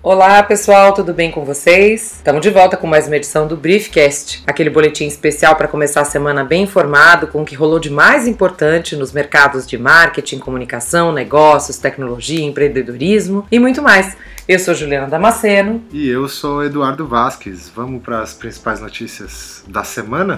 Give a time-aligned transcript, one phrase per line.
[0.00, 2.14] Olá pessoal, tudo bem com vocês?
[2.16, 6.04] Estamos de volta com mais uma edição do Briefcast, aquele boletim especial para começar a
[6.04, 11.12] semana bem informado com o que rolou de mais importante nos mercados de marketing, comunicação,
[11.12, 14.16] negócios, tecnologia, empreendedorismo e muito mais.
[14.46, 15.82] Eu sou Juliana Damasceno.
[15.92, 17.68] E eu sou Eduardo Vasques.
[17.68, 20.36] Vamos para as principais notícias da semana?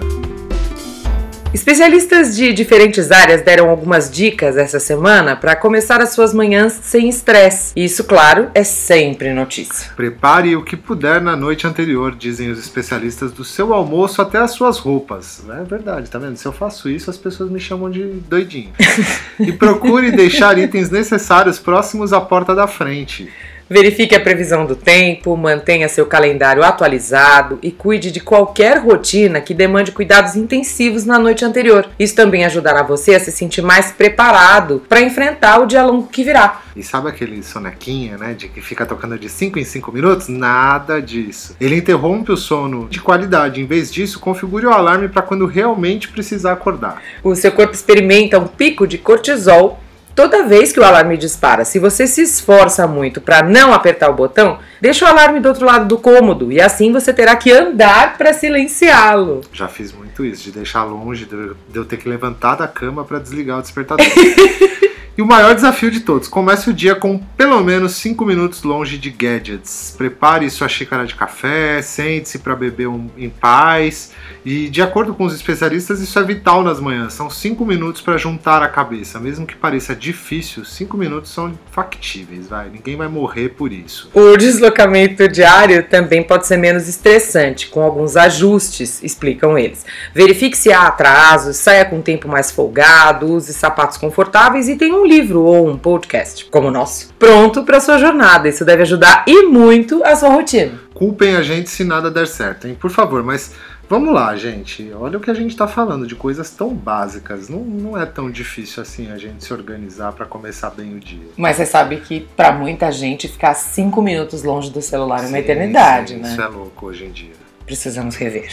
[1.53, 7.09] Especialistas de diferentes áreas deram algumas dicas essa semana para começar as suas manhãs sem
[7.09, 7.73] estresse.
[7.75, 9.91] Isso, claro, é sempre notícia.
[9.93, 14.51] Prepare o que puder na noite anterior, dizem os especialistas, do seu almoço até as
[14.51, 15.43] suas roupas.
[15.49, 16.37] É verdade, tá vendo?
[16.37, 18.71] Se eu faço isso, as pessoas me chamam de doidinho.
[19.37, 23.29] e procure deixar itens necessários próximos à porta da frente.
[23.71, 29.53] Verifique a previsão do tempo, mantenha seu calendário atualizado e cuide de qualquer rotina que
[29.53, 31.87] demande cuidados intensivos na noite anterior.
[31.97, 36.21] Isso também ajudará você a se sentir mais preparado para enfrentar o dia longo que
[36.21, 36.63] virá.
[36.75, 40.27] E sabe aquele sonequinha, né, de que fica tocando de 5 em 5 minutos?
[40.27, 41.55] Nada disso.
[41.57, 43.61] Ele interrompe o sono de qualidade.
[43.61, 47.01] Em vez disso, configure o alarme para quando realmente precisar acordar.
[47.23, 49.79] O seu corpo experimenta um pico de cortisol
[50.21, 54.13] Toda vez que o alarme dispara, se você se esforça muito para não apertar o
[54.13, 58.19] botão, deixa o alarme do outro lado do cômodo e assim você terá que andar
[58.19, 59.41] para silenciá-lo.
[59.51, 63.17] Já fiz muito isso, de deixar longe, de eu ter que levantar da cama para
[63.17, 64.05] desligar o despertador.
[65.17, 68.97] E o maior desafio de todos: comece o dia com pelo menos 5 minutos longe
[68.97, 69.93] de gadgets.
[69.97, 74.11] Prepare sua xícara de café, sente-se para beber um, em paz.
[74.45, 77.13] E de acordo com os especialistas, isso é vital nas manhãs.
[77.13, 79.19] São 5 minutos para juntar a cabeça.
[79.19, 82.69] Mesmo que pareça difícil, 5 minutos são factíveis, vai.
[82.69, 84.09] Ninguém vai morrer por isso.
[84.13, 89.85] O deslocamento diário também pode ser menos estressante, com alguns ajustes, explicam eles.
[90.13, 95.00] Verifique se há atrasos, saia com tempo mais folgado, use sapatos confortáveis e tenha um
[95.05, 98.49] livro ou um podcast, como o nosso, pronto para sua jornada.
[98.49, 100.79] Isso deve ajudar e muito a sua rotina.
[100.93, 102.77] Culpem a gente se nada der certo, hein?
[102.79, 103.51] Por favor, mas
[103.91, 104.89] Vamos lá, gente.
[104.97, 107.49] Olha o que a gente está falando de coisas tão básicas.
[107.49, 111.27] Não, não é tão difícil assim a gente se organizar para começar bem o dia.
[111.35, 115.39] Mas você sabe que para muita gente ficar cinco minutos longe do celular é uma
[115.39, 116.31] eternidade, sim, né?
[116.31, 117.33] Isso é louco hoje em dia.
[117.65, 118.49] Precisamos rever.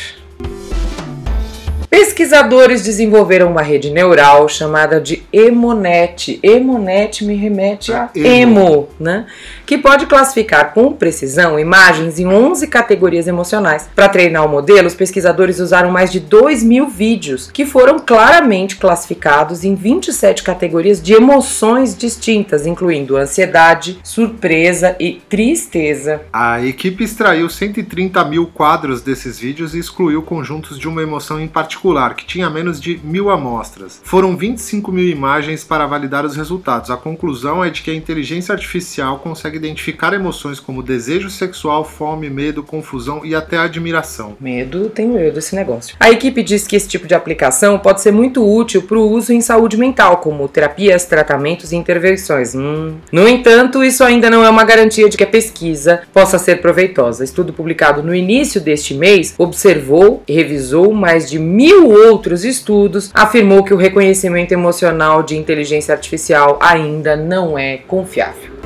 [1.91, 6.39] Pesquisadores desenvolveram uma rede neural chamada de Emonet.
[6.43, 9.27] Emonet me remete a emo, emo né?
[9.65, 13.89] Que pode classificar com precisão imagens em 11 categorias emocionais.
[13.97, 18.77] Para treinar o modelo, os pesquisadores usaram mais de 2 mil vídeos que foram claramente
[18.77, 26.21] classificados em 27 categorias de emoções distintas, incluindo ansiedade, surpresa e tristeza.
[26.31, 31.49] A equipe extraiu 130 mil quadros desses vídeos e excluiu conjuntos de uma emoção em
[31.49, 34.01] particular particular, que tinha menos de mil amostras.
[34.03, 36.91] Foram 25 mil imagens para validar os resultados.
[36.91, 42.29] A conclusão é de que a inteligência artificial consegue identificar emoções como desejo sexual, fome,
[42.29, 44.37] medo, confusão e até admiração.
[44.41, 45.97] Medo, tenho medo desse negócio.
[46.01, 49.33] A equipe diz que esse tipo de aplicação pode ser muito útil para o uso
[49.33, 52.55] em saúde mental, como terapias, tratamentos e intervenções.
[52.55, 52.97] Hum.
[53.13, 57.23] No entanto, isso ainda não é uma garantia de que a pesquisa possa ser proveitosa.
[57.23, 63.11] Estudo publicado no início deste mês observou e revisou mais de mil mil outros estudos,
[63.13, 68.57] afirmou que o reconhecimento emocional de inteligência artificial ainda não é confiável.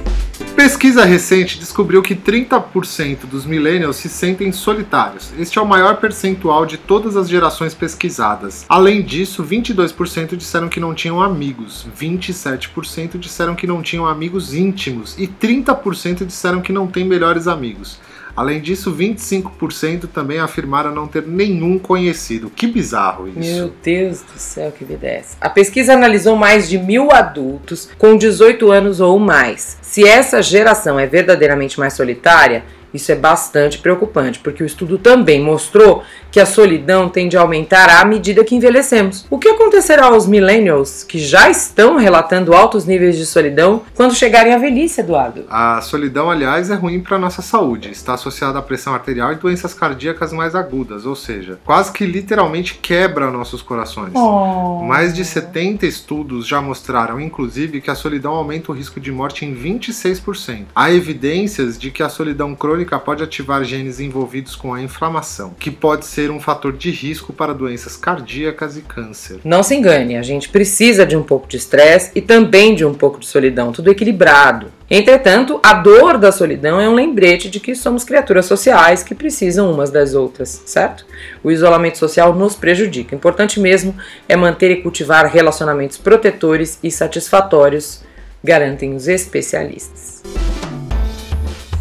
[0.55, 5.33] Pesquisa recente descobriu que 30% dos millennials se sentem solitários.
[5.37, 8.65] Este é o maior percentual de todas as gerações pesquisadas.
[8.69, 15.19] Além disso, 22% disseram que não tinham amigos, 27% disseram que não tinham amigos íntimos
[15.19, 17.99] e 30% disseram que não têm melhores amigos.
[18.35, 22.51] Além disso, 25% também afirmaram não ter nenhum conhecido.
[22.51, 23.39] Que bizarro isso.
[23.39, 25.23] Meu Deus do céu, que vida é?
[25.41, 29.79] A pesquisa analisou mais de mil adultos com 18 anos ou mais.
[29.83, 35.41] Se essa geração é verdadeiramente mais solitária, isso é bastante preocupante, porque o estudo também
[35.41, 39.27] mostrou que a solidão tende a aumentar à medida que envelhecemos.
[39.29, 44.55] O que acontecerá aos millennials que já estão relatando altos níveis de solidão quando chegarem
[44.55, 45.45] à velhice, Eduardo?
[45.51, 47.91] A solidão, aliás, é ruim para a nossa saúde.
[47.91, 52.75] Está associada à pressão arterial e doenças cardíacas mais agudas, ou seja, quase que literalmente
[52.75, 54.13] quebra nossos corações.
[54.15, 54.83] Oh.
[54.85, 59.45] Mais de 70 estudos já mostraram, inclusive, que a solidão aumenta o risco de morte
[59.45, 60.65] em 26%.
[60.75, 65.55] Há evidências de que a solidão crônica crônica pode ativar genes envolvidos com a inflamação,
[65.59, 69.41] que pode ser um fator de risco para doenças cardíacas e câncer.
[69.45, 72.95] Não se engane, a gente precisa de um pouco de estresse e também de um
[72.95, 74.67] pouco de solidão, tudo equilibrado.
[74.91, 79.73] Entretanto, a dor da solidão é um lembrete de que somos criaturas sociais que precisam
[79.73, 81.07] umas das outras, certo?
[81.43, 83.15] O isolamento social nos prejudica.
[83.15, 83.95] Importante mesmo
[84.29, 88.03] é manter e cultivar relacionamentos protetores e satisfatórios
[88.45, 90.22] garantem os especialistas.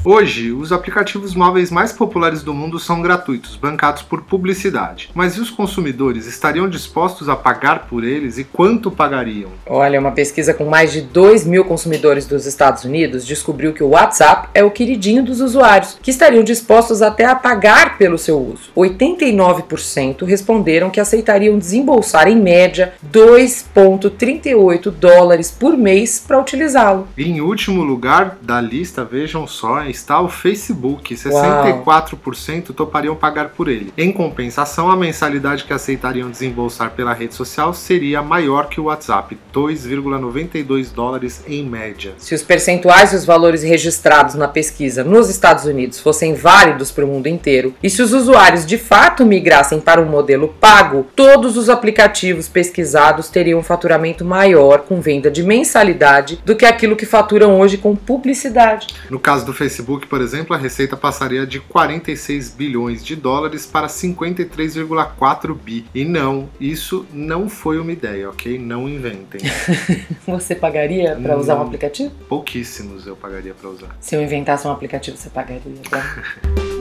[0.03, 5.11] Hoje, os aplicativos móveis mais populares do mundo são gratuitos, bancados por publicidade.
[5.13, 9.51] Mas e os consumidores estariam dispostos a pagar por eles e quanto pagariam?
[9.63, 13.89] Olha, uma pesquisa com mais de 2 mil consumidores dos Estados Unidos descobriu que o
[13.89, 18.71] WhatsApp é o queridinho dos usuários, que estariam dispostos até a pagar pelo seu uso.
[18.75, 27.07] 89% responderam que aceitariam desembolsar em média 2,38 dólares por mês para utilizá-lo.
[27.15, 31.13] Em último lugar da lista, vejam só, está o Facebook.
[31.15, 32.73] 64% Uau.
[32.75, 33.93] topariam pagar por ele.
[33.97, 39.37] Em compensação, a mensalidade que aceitariam desembolsar pela rede social seria maior que o WhatsApp,
[39.53, 42.13] 2,92 dólares em média.
[42.17, 47.05] Se os percentuais e os valores registrados na pesquisa nos Estados Unidos fossem válidos para
[47.05, 51.57] o mundo inteiro, e se os usuários de fato migrassem para um modelo pago, todos
[51.57, 57.05] os aplicativos pesquisados teriam um faturamento maior com venda de mensalidade do que aquilo que
[57.05, 58.87] faturam hoje com publicidade.
[59.09, 63.65] No caso do Facebook, Facebook, por exemplo, a receita passaria de 46 bilhões de dólares
[63.65, 65.85] para 53,4 bi.
[65.93, 68.59] E não, isso não foi uma ideia, ok?
[68.59, 69.41] Não inventem.
[70.25, 72.11] você pagaria para usar um aplicativo?
[72.29, 73.97] Pouquíssimos eu pagaria para usar.
[73.99, 75.61] Se eu inventasse um aplicativo, você pagaria?
[75.89, 76.03] Tá?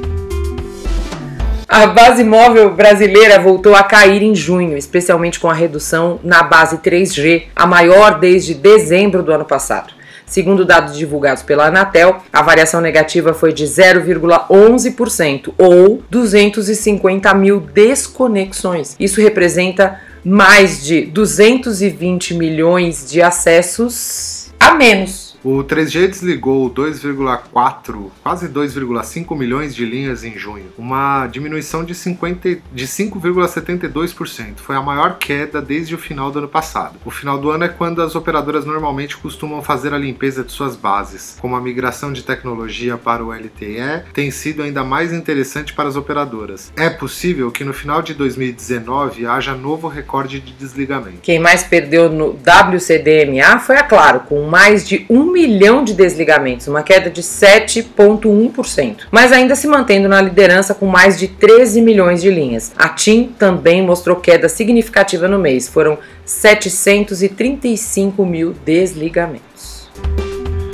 [1.67, 6.79] A base móvel brasileira voltou a cair em junho, especialmente com a redução na base
[6.79, 9.95] 3G, a maior desde dezembro do ano passado.
[10.31, 18.95] Segundo dados divulgados pela Anatel, a variação negativa foi de 0,11% ou 250 mil desconexões.
[19.01, 28.49] Isso representa mais de 220 milhões de acessos a menos o 3G desligou 2,4, quase
[28.49, 34.57] 2,5 milhões de linhas em junho, uma diminuição de, 50, de 5,72%.
[34.57, 36.99] Foi a maior queda desde o final do ano passado.
[37.05, 40.77] O final do ano é quando as operadoras normalmente costumam fazer a limpeza de suas
[40.77, 41.37] bases.
[41.41, 45.97] Como a migração de tecnologia para o LTE tem sido ainda mais interessante para as
[45.97, 46.73] operadoras.
[46.77, 51.19] É possível que no final de 2019 haja novo recorde de desligamento.
[51.23, 56.67] Quem mais perdeu no WCDMA foi a Claro, com mais de um milhão de desligamentos,
[56.67, 62.21] uma queda de 7,1%, mas ainda se mantendo na liderança com mais de 13 milhões
[62.21, 62.73] de linhas.
[62.77, 69.89] A TIM também mostrou queda significativa no mês, foram 735 mil desligamentos.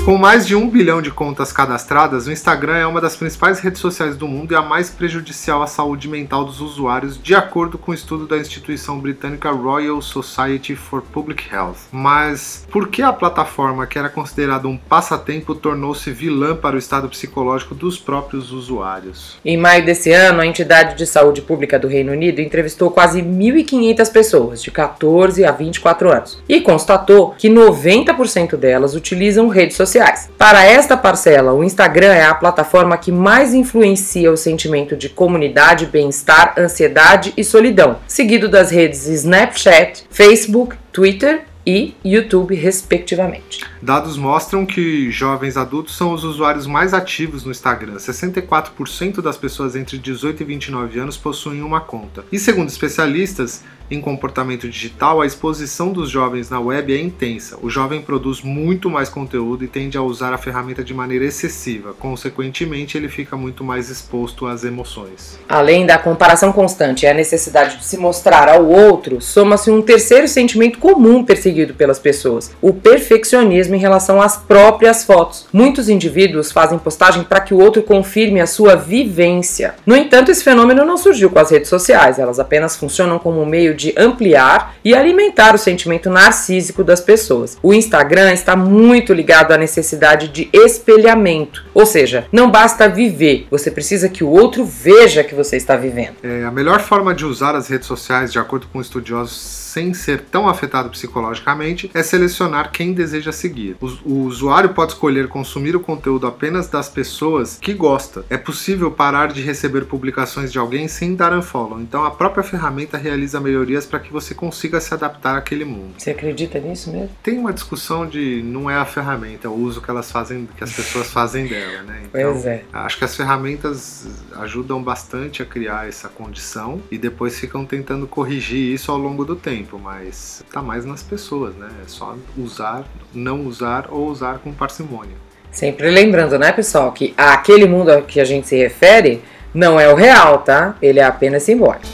[0.07, 3.81] Com mais de um bilhão de contas cadastradas, o Instagram é uma das principais redes
[3.81, 7.91] sociais do mundo e a mais prejudicial à saúde mental dos usuários, de acordo com
[7.91, 11.89] o um estudo da instituição britânica Royal Society for Public Health.
[11.91, 17.09] Mas por que a plataforma, que era considerada um passatempo, tornou-se vilã para o estado
[17.09, 19.37] psicológico dos próprios usuários?
[19.45, 24.13] Em maio desse ano, a entidade de saúde pública do Reino Unido entrevistou quase 1.500
[24.13, 30.31] pessoas de 14 a 24 anos e constatou que 90% delas utilizam redes sociais sociais.
[30.37, 35.87] Para esta parcela, o Instagram é a plataforma que mais influencia o sentimento de comunidade,
[35.87, 43.65] bem-estar, ansiedade e solidão, seguido das redes Snapchat, Facebook, Twitter e YouTube, respectivamente.
[43.83, 47.97] Dados mostram que jovens adultos são os usuários mais ativos no Instagram.
[47.97, 52.25] 64% das pessoas entre 18 e 29 anos possuem uma conta.
[52.31, 57.57] E segundo especialistas, em comportamento digital, a exposição dos jovens na web é intensa.
[57.63, 61.95] O jovem produz muito mais conteúdo e tende a usar a ferramenta de maneira excessiva.
[61.95, 65.39] Consequentemente, ele fica muito mais exposto às emoções.
[65.49, 70.27] Além da comparação constante e a necessidade de se mostrar ao outro, soma-se um terceiro
[70.27, 75.47] sentimento comum perseguido pelas pessoas: o perfeccionismo em relação às próprias fotos.
[75.53, 79.77] Muitos indivíduos fazem postagem para que o outro confirme a sua vivência.
[79.87, 83.47] No entanto, esse fenômeno não surgiu com as redes sociais, elas apenas funcionam como um
[83.47, 87.59] meio de ampliar e alimentar o sentimento narcísico das pessoas.
[87.63, 93.71] O Instagram está muito ligado à necessidade de espelhamento, ou seja, não basta viver, você
[93.71, 96.15] precisa que o outro veja que você está vivendo.
[96.23, 100.23] É, a melhor forma de usar as redes sociais, de acordo com estudiosos sem ser
[100.23, 103.77] tão afetado psicologicamente é selecionar quem deseja seguir.
[103.79, 108.25] O, o usuário pode escolher consumir o conteúdo apenas das pessoas que gosta.
[108.31, 112.97] É possível parar de receber publicações de alguém sem dar unfollow, então a própria ferramenta
[112.97, 115.93] realiza melhorias para que você consiga se adaptar àquele mundo.
[115.99, 117.11] Você acredita nisso mesmo?
[117.23, 120.65] Tem uma discussão de não é a ferramenta, é o uso que elas fazem, que
[120.65, 122.05] as pessoas fazem dela, né?
[122.17, 122.65] Então, pois é.
[122.73, 124.07] Acho que as ferramentas
[124.37, 129.37] ajudam bastante a criar essa condição e depois ficam tentando corrigir isso ao longo do
[129.37, 131.69] tempo tempo, mas tá mais nas pessoas, né?
[131.85, 135.17] É só usar, não usar ou usar com parcimônia.
[135.51, 139.93] Sempre lembrando, né, pessoal, que aquele mundo a que a gente se refere não é
[139.93, 140.77] o real, tá?
[140.81, 141.87] Ele é apenas simbólico.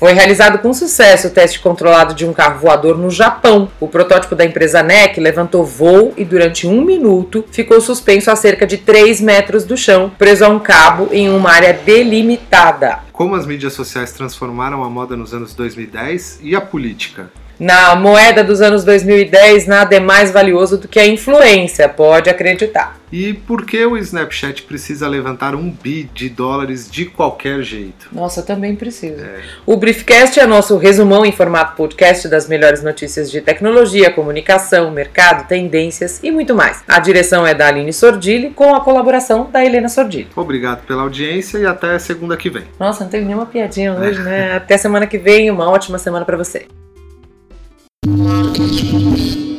[0.00, 3.70] Foi realizado com sucesso o teste controlado de um carro voador no Japão.
[3.78, 8.66] O protótipo da empresa NEC levantou voo e durante um minuto ficou suspenso a cerca
[8.66, 13.00] de 3 metros do chão, preso a um cabo em uma área delimitada.
[13.12, 17.30] Como as mídias sociais transformaram a moda nos anos 2010 e a política?
[17.60, 22.98] Na moeda dos anos 2010, nada é mais valioso do que a influência, pode acreditar.
[23.12, 28.08] E por que o Snapchat precisa levantar um bi de dólares de qualquer jeito?
[28.12, 29.20] Nossa, também precisa.
[29.20, 29.40] É.
[29.66, 35.46] O Briefcast é nosso resumão em formato podcast das melhores notícias de tecnologia, comunicação, mercado,
[35.46, 36.82] tendências e muito mais.
[36.88, 40.28] A direção é da Aline Sordilli, com a colaboração da Helena Sordilli.
[40.34, 42.64] Obrigado pela audiência e até segunda que vem.
[42.78, 44.54] Nossa, não tem nenhuma piadinha hoje, né?
[44.56, 46.66] Até semana que vem, uma ótima semana para você.
[48.60, 49.49] Thank you.